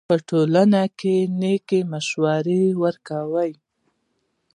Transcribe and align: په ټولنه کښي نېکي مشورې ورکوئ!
په 0.09 0.15
ټولنه 0.29 0.81
کښي 0.99 1.17
نېکي 1.39 1.79
مشورې 1.91 2.63
ورکوئ! 2.83 3.51